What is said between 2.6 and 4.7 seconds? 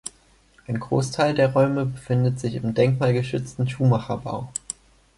denkmalgeschützten Schumacher-Bau.